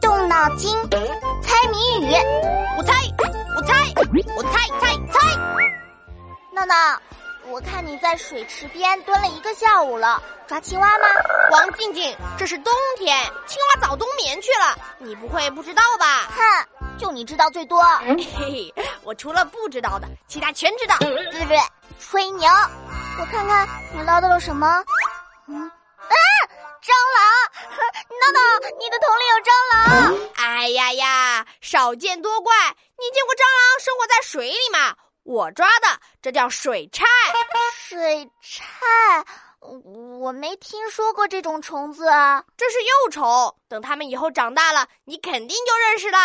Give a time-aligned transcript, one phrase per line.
[0.00, 0.76] 动脑筋，
[1.42, 2.12] 猜谜语。
[2.76, 2.92] 我猜，
[3.56, 3.74] 我猜，
[4.36, 5.36] 我猜猜猜。
[6.52, 6.74] 闹闹，
[7.48, 11.06] 我看你在水池边蹲了一个下午了，抓青蛙吗？
[11.52, 16.28] 王静静，这是冬天，青蛙早冬眠去了，你不会不知道吧？
[16.36, 17.82] 哼，就你知道最多。
[18.00, 20.96] 嘿嘿，我除了不知道的，其他全知道。
[20.98, 21.58] 对不对？
[22.00, 22.48] 吹牛。
[23.20, 24.84] 我看看你捞到了什么？
[25.46, 25.70] 嗯！
[28.24, 28.40] 闹闹，
[28.78, 30.30] 你的桶里有蟑螂！
[30.36, 32.54] 哎呀呀，少见多怪！
[32.98, 34.96] 你见过蟑螂生活在水里吗？
[35.24, 37.04] 我抓的，这叫水菜。
[37.74, 39.24] 水菜，
[39.60, 42.42] 我没听说过这种虫子啊。
[42.56, 46.18] 这是幼虫，等它们以后长大了，你肯定就认识了。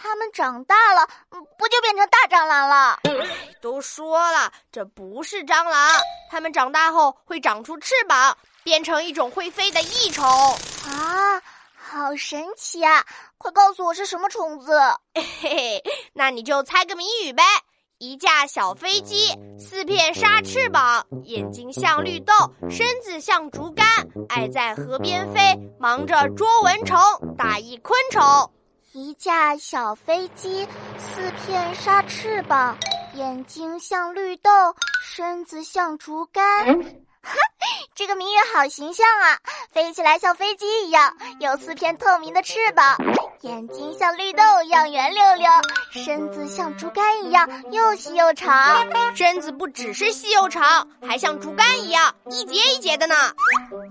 [0.00, 1.06] 它们长大了，
[1.58, 2.98] 不就变成大蟑螂了？
[3.60, 5.90] 都说了，这不是蟑螂，
[6.30, 10.24] 它们长大后会长出翅膀，变成一种会飞的益虫。
[10.88, 11.42] 啊，
[11.74, 13.04] 好神奇啊！
[13.36, 14.72] 快告诉我是什么虫子？
[15.14, 15.82] 嘿嘿，
[16.14, 17.42] 那你就猜个谜语呗。
[17.98, 22.32] 一架小飞机，四片纱翅膀，眼睛像绿豆，
[22.70, 23.84] 身子像竹竿，
[24.28, 25.40] 爱在河边飞，
[25.80, 26.96] 忙着捉蚊虫，
[27.36, 28.22] 打一昆虫。
[28.92, 32.78] 一架小飞机，四片纱翅膀，
[33.14, 34.50] 眼睛像绿豆，
[35.02, 36.44] 身子像竹竿。
[37.22, 37.34] 哈，
[37.94, 39.38] 这个谜语好形象啊！
[39.72, 42.96] 飞起来像飞机一样，有四片透明的翅膀，
[43.42, 45.50] 眼睛像绿豆一样圆溜溜，
[45.90, 48.86] 身子像竹竿一样又细又长。
[49.14, 53.14] 身子不只是细又长，还像竹竿一样一节一节的呢。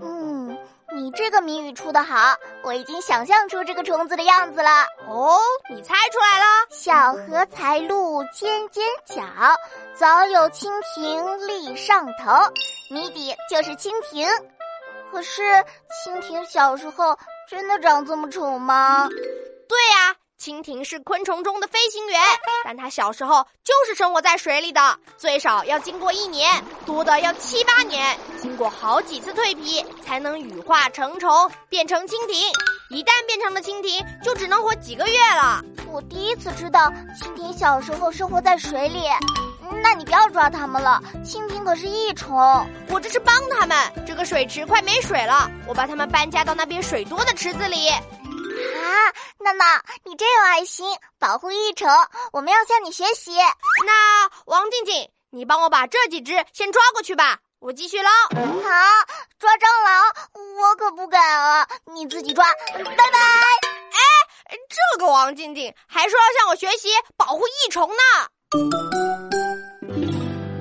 [0.02, 0.56] 嗯，
[0.94, 2.34] 你这个谜语出的好，
[2.64, 4.84] 我已经想象出这个虫子的样子了。
[5.08, 5.38] 哦，
[5.70, 6.44] 你猜出来了？
[6.70, 9.22] 小荷才露尖尖角，
[9.94, 12.32] 早有蜻蜓立上头。
[12.90, 14.26] 谜底就是蜻蜓，
[15.12, 15.42] 可是
[16.04, 19.06] 蜻蜓小时候真的长这么丑吗？
[19.68, 22.18] 对呀，蜻蜓是昆虫中的飞行员，
[22.64, 26.50] 但它小时候就是生活在水里的，最少要经过一年，
[26.86, 31.30] 多的要七八年，经过好几次蜕皮才能羽化成虫
[31.68, 32.50] 变成蜻蜓。
[32.88, 35.62] 一旦变成了蜻蜓，就只能活几个月了。
[35.88, 39.02] 我第一次知道蜻蜓小时候生活在水里。
[39.82, 42.36] 那你不要抓它们了，蜻蜓可是益虫。
[42.88, 43.76] 我这是帮它们。
[44.06, 47.88] 这个水池快没水了，我把它们搬家到那边水多的池子里。
[47.88, 48.00] 啊，
[49.38, 50.86] 娜娜，你真有爱心，
[51.18, 51.88] 保护益虫，
[52.32, 53.36] 我们要向你学习。
[53.86, 58.10] 那王静静，你帮我把这几只先抓过去吧，我继续捞。
[58.10, 58.70] 好，
[59.38, 60.04] 抓蟑螂
[60.58, 62.44] 我可不敢啊，你自己抓。
[62.72, 63.18] 拜拜。
[63.68, 64.00] 哎，
[64.68, 69.07] 这个王静静还说要向我学习保护益虫呢。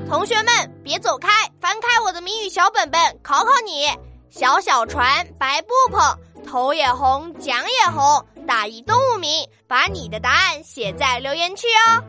[0.07, 1.27] 同学们，别走开！
[1.59, 3.89] 翻开我的谜语小本本，考考你：
[4.29, 9.29] 小小船，白布篷，头也红，桨也红，打一动物名，
[9.67, 12.01] 把你的答案写在留言区哦。